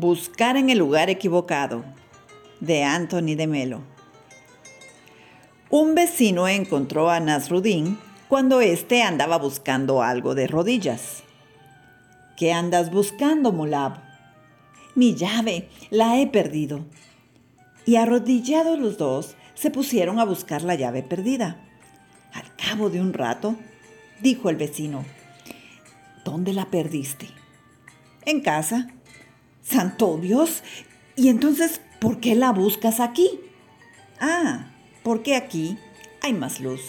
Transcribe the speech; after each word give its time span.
Buscar 0.00 0.56
en 0.56 0.70
el 0.70 0.78
lugar 0.78 1.10
equivocado 1.10 1.82
de 2.60 2.84
Anthony 2.84 3.34
de 3.34 3.48
Melo. 3.48 3.80
Un 5.70 5.96
vecino 5.96 6.46
encontró 6.46 7.10
a 7.10 7.18
Nasruddin 7.18 7.98
cuando 8.28 8.60
éste 8.60 9.02
andaba 9.02 9.38
buscando 9.38 10.00
algo 10.00 10.36
de 10.36 10.46
rodillas. 10.46 11.24
¿Qué 12.36 12.52
andas 12.52 12.92
buscando, 12.92 13.50
Mulab? 13.50 13.98
Mi 14.94 15.16
llave, 15.16 15.68
la 15.90 16.20
he 16.20 16.28
perdido. 16.28 16.84
Y 17.84 17.96
arrodillados 17.96 18.78
los 18.78 18.98
dos, 18.98 19.34
se 19.54 19.72
pusieron 19.72 20.20
a 20.20 20.24
buscar 20.24 20.62
la 20.62 20.76
llave 20.76 21.02
perdida. 21.02 21.56
Al 22.32 22.54
cabo 22.54 22.88
de 22.88 23.00
un 23.00 23.14
rato, 23.14 23.56
dijo 24.22 24.48
el 24.48 24.54
vecino, 24.54 25.04
¿dónde 26.24 26.52
la 26.52 26.66
perdiste? 26.66 27.26
En 28.24 28.42
casa. 28.42 28.92
Santo 29.68 30.16
Dios, 30.16 30.62
¿y 31.14 31.28
entonces 31.28 31.80
por 32.00 32.20
qué 32.20 32.34
la 32.34 32.52
buscas 32.52 33.00
aquí? 33.00 33.40
Ah, 34.18 34.72
porque 35.02 35.36
aquí 35.36 35.76
hay 36.22 36.32
más 36.32 36.60
luz. 36.60 36.80